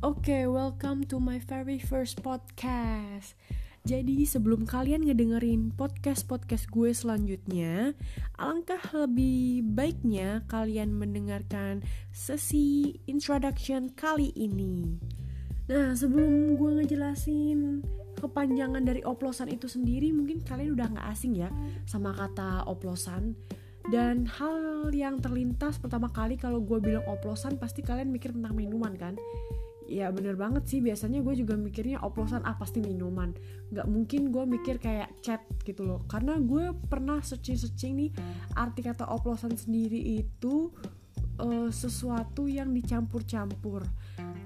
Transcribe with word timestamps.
Oke, 0.00 0.32
okay, 0.32 0.44
welcome 0.48 1.04
to 1.04 1.20
my 1.20 1.36
very 1.44 1.76
first 1.76 2.24
podcast. 2.24 3.36
Jadi 3.84 4.24
sebelum 4.24 4.64
kalian 4.64 5.04
ngedengerin 5.04 5.76
podcast-podcast 5.76 6.72
gue 6.72 6.88
selanjutnya, 6.96 7.92
alangkah 8.40 8.80
lebih 8.96 9.60
baiknya 9.60 10.40
kalian 10.48 10.96
mendengarkan 10.96 11.84
sesi 12.16 12.96
introduction 13.12 13.92
kali 13.92 14.32
ini. 14.32 14.96
Nah, 15.68 15.92
sebelum 15.92 16.56
gue 16.56 16.80
ngejelasin 16.80 17.84
kepanjangan 18.24 18.80
dari 18.80 19.04
oplosan 19.04 19.52
itu 19.52 19.68
sendiri, 19.68 20.16
mungkin 20.16 20.40
kalian 20.40 20.80
udah 20.80 20.96
gak 20.96 21.12
asing 21.12 21.44
ya 21.44 21.52
sama 21.84 22.16
kata 22.16 22.64
oplosan. 22.64 23.36
Dan 23.92 24.24
hal 24.24 24.88
yang 24.96 25.20
terlintas 25.20 25.76
pertama 25.76 26.08
kali 26.08 26.40
kalau 26.40 26.64
gue 26.64 26.80
bilang 26.80 27.04
oplosan 27.04 27.60
pasti 27.60 27.84
kalian 27.84 28.08
mikir 28.08 28.32
tentang 28.32 28.56
minuman 28.56 28.96
kan 28.96 29.20
ya 29.90 30.14
bener 30.14 30.38
banget 30.38 30.64
sih. 30.70 30.78
Biasanya 30.78 31.18
gue 31.20 31.34
juga 31.42 31.58
mikirnya 31.58 31.98
oplosan 32.00 32.46
ah 32.46 32.54
pasti 32.54 32.78
minuman. 32.78 33.34
Nggak 33.74 33.86
mungkin 33.90 34.30
gue 34.30 34.44
mikir 34.46 34.78
kayak 34.78 35.10
chat 35.20 35.42
gitu 35.66 35.82
loh. 35.82 36.06
Karena 36.06 36.38
gue 36.38 36.70
pernah 36.86 37.18
searching 37.18 37.58
searching 37.58 37.92
nih 37.98 38.10
arti 38.54 38.86
kata 38.86 39.10
oplosan 39.10 39.58
sendiri 39.58 39.98
itu 40.22 40.70
uh, 41.42 41.68
sesuatu 41.68 42.46
yang 42.46 42.70
dicampur-campur. 42.70 43.82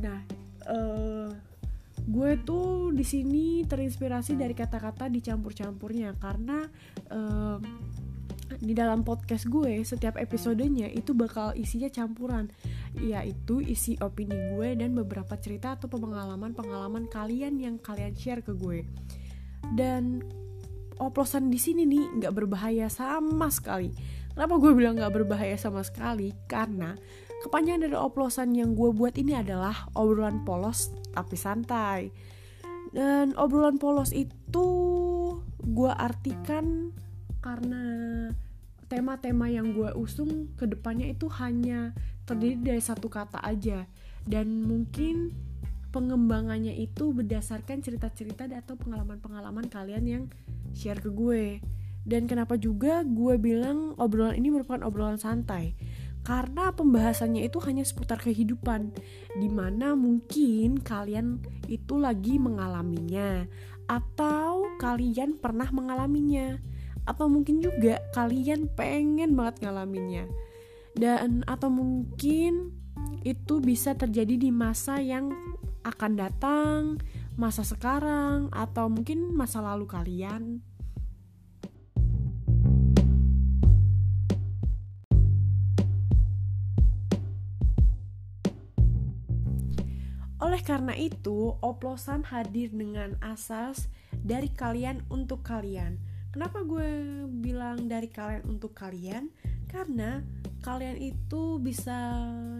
Nah 0.00 0.24
uh, 0.72 1.28
gue 2.06 2.30
tuh 2.40 2.96
di 2.96 3.04
sini 3.04 3.44
terinspirasi 3.68 4.40
dari 4.40 4.56
kata-kata 4.56 5.12
dicampur-campurnya. 5.12 6.16
Karena 6.16 6.64
uh, 7.12 7.60
di 8.46 8.72
dalam 8.72 9.02
podcast 9.02 9.50
gue 9.50 9.82
setiap 9.82 10.16
episodenya 10.16 10.86
itu 10.86 11.12
bakal 11.12 11.50
isinya 11.58 11.90
campuran 11.90 12.46
yaitu 13.00 13.60
isi 13.60 13.96
opini 14.00 14.56
gue 14.56 14.76
dan 14.78 14.96
beberapa 14.96 15.36
cerita 15.36 15.76
atau 15.76 15.88
pengalaman-pengalaman 15.88 17.08
kalian 17.12 17.60
yang 17.60 17.76
kalian 17.80 18.16
share 18.16 18.40
ke 18.40 18.56
gue. 18.56 18.88
Dan 19.76 20.24
oplosan 20.96 21.52
di 21.52 21.60
sini 21.60 21.84
nih 21.84 22.22
nggak 22.22 22.34
berbahaya 22.34 22.88
sama 22.88 23.52
sekali. 23.52 23.92
Kenapa 24.32 24.60
gue 24.60 24.72
bilang 24.76 24.96
nggak 25.00 25.14
berbahaya 25.16 25.56
sama 25.56 25.80
sekali? 25.84 26.32
Karena 26.48 26.92
kepanjangan 27.44 27.88
dari 27.88 27.96
oplosan 27.96 28.52
yang 28.56 28.72
gue 28.76 28.92
buat 28.92 29.16
ini 29.16 29.36
adalah 29.36 29.88
obrolan 29.96 30.44
polos 30.44 30.92
tapi 31.12 31.36
santai. 31.36 32.12
Dan 32.92 33.36
obrolan 33.36 33.76
polos 33.76 34.12
itu 34.12 34.68
gue 35.60 35.92
artikan 35.92 36.92
karena 37.44 37.84
tema-tema 38.86 39.50
yang 39.50 39.74
gue 39.74 39.90
usung 39.98 40.50
ke 40.54 40.66
depannya 40.66 41.10
itu 41.10 41.26
hanya 41.42 41.94
terdiri 42.26 42.58
dari 42.58 42.82
satu 42.82 43.06
kata 43.10 43.42
aja. 43.42 43.86
Dan 44.26 44.66
mungkin 44.66 45.34
pengembangannya 45.94 46.74
itu 46.76 47.14
berdasarkan 47.14 47.80
cerita-cerita 47.80 48.50
atau 48.50 48.74
pengalaman-pengalaman 48.76 49.70
kalian 49.70 50.04
yang 50.04 50.24
share 50.74 51.00
ke 51.00 51.08
gue. 51.08 51.62
Dan 52.06 52.30
kenapa 52.30 52.54
juga 52.54 53.02
gue 53.02 53.34
bilang 53.34 53.96
obrolan 53.98 54.38
ini 54.38 54.54
merupakan 54.54 54.86
obrolan 54.86 55.18
santai? 55.18 55.74
Karena 56.26 56.74
pembahasannya 56.74 57.46
itu 57.46 57.62
hanya 57.62 57.86
seputar 57.86 58.18
kehidupan 58.18 58.90
di 59.38 59.46
mana 59.46 59.94
mungkin 59.94 60.82
kalian 60.82 61.38
itu 61.70 61.98
lagi 61.98 62.38
mengalaminya 62.42 63.46
atau 63.86 64.66
kalian 64.82 65.38
pernah 65.38 65.70
mengalaminya 65.70 66.58
atau 67.06 67.30
mungkin 67.30 67.62
juga 67.62 68.02
kalian 68.12 68.66
pengen 68.74 69.38
banget 69.38 69.62
ngalaminnya? 69.62 70.26
Dan 70.98 71.46
atau 71.46 71.70
mungkin 71.70 72.74
itu 73.22 73.62
bisa 73.62 73.94
terjadi 73.94 74.34
di 74.34 74.50
masa 74.50 74.98
yang 74.98 75.30
akan 75.86 76.12
datang 76.18 76.98
masa 77.38 77.62
sekarang 77.62 78.50
atau 78.50 78.90
mungkin 78.90 79.30
masa 79.30 79.62
lalu 79.62 79.86
kalian? 79.86 80.60
Oleh 90.36 90.60
karena 90.60 90.92
itu, 90.92 91.56
oplosan 91.64 92.22
hadir 92.28 92.68
dengan 92.68 93.16
asas 93.24 93.88
dari 94.12 94.52
kalian 94.52 95.02
untuk 95.08 95.40
kalian 95.42 95.96
Kenapa 96.36 96.60
gue 96.68 97.24
bilang 97.40 97.88
dari 97.88 98.12
kalian 98.12 98.44
untuk 98.44 98.76
kalian? 98.76 99.32
Karena 99.72 100.20
kalian 100.60 101.00
itu 101.00 101.56
bisa 101.56 101.96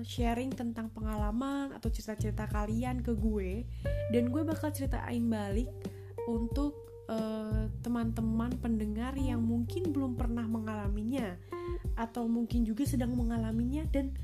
sharing 0.00 0.48
tentang 0.48 0.88
pengalaman 0.96 1.76
atau 1.76 1.92
cerita-cerita 1.92 2.48
kalian 2.48 3.04
ke 3.04 3.12
gue. 3.12 3.68
Dan 4.08 4.32
gue 4.32 4.48
bakal 4.48 4.72
ceritain 4.72 5.20
balik 5.28 5.68
untuk 6.24 6.72
uh, 7.12 7.68
teman-teman 7.84 8.56
pendengar 8.64 9.12
yang 9.12 9.44
mungkin 9.44 9.92
belum 9.92 10.16
pernah 10.16 10.48
mengalaminya. 10.48 11.36
Atau 12.00 12.32
mungkin 12.32 12.64
juga 12.64 12.88
sedang 12.88 13.12
mengalaminya 13.12 13.84
dan 13.92 14.16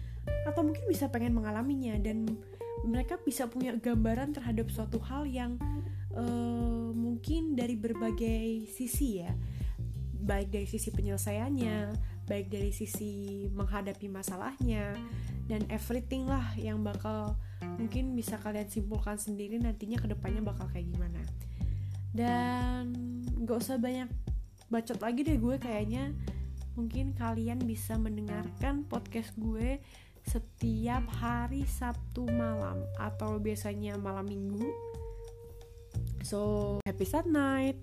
atau 0.49 0.65
mungkin 0.65 0.89
bisa 0.89 1.13
pengen 1.13 1.37
mengalaminya. 1.37 2.01
Dan 2.01 2.25
mereka 2.89 3.21
bisa 3.21 3.45
punya 3.53 3.77
gambaran 3.77 4.33
terhadap 4.33 4.73
suatu 4.73 4.97
hal 4.97 5.29
yang 5.29 5.61
uh, 6.17 6.91
mungkin 6.93 7.57
dari 7.57 7.77
berbagai 7.77 8.69
sisi 8.73 9.25
ya. 9.25 9.33
Baik 10.23 10.55
dari 10.55 10.69
sisi 10.71 10.95
penyelesaiannya 10.95 12.11
baik 12.27 12.49
dari 12.49 12.71
sisi 12.71 13.45
menghadapi 13.51 14.07
masalahnya 14.07 14.95
dan 15.51 15.67
everything 15.69 16.25
lah 16.31 16.55
yang 16.55 16.81
bakal 16.81 17.35
mungkin 17.79 18.15
bisa 18.15 18.39
kalian 18.39 18.71
simpulkan 18.71 19.19
sendiri 19.19 19.59
nantinya 19.59 19.99
ke 19.99 20.07
depannya 20.07 20.43
bakal 20.43 20.71
kayak 20.71 20.87
gimana. 20.87 21.23
Dan 22.13 22.95
gak 23.43 23.59
usah 23.59 23.77
banyak 23.81 24.09
bacot 24.71 25.01
lagi 25.03 25.27
deh 25.27 25.39
gue 25.39 25.57
kayaknya. 25.59 26.15
Mungkin 26.73 27.13
kalian 27.13 27.61
bisa 27.69 28.01
mendengarkan 28.01 28.89
podcast 28.89 29.35
gue 29.37 29.83
setiap 30.23 31.03
hari 31.19 31.67
Sabtu 31.67 32.31
malam 32.31 32.79
atau 32.97 33.43
biasanya 33.43 33.99
malam 33.99 34.31
minggu 34.31 34.71
So, 36.23 36.81
happy 36.87 37.05
sad 37.05 37.27
night. 37.27 37.77